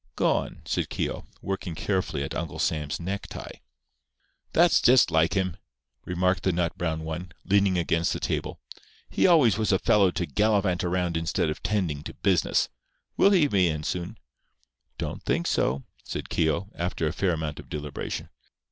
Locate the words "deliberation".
17.69-18.29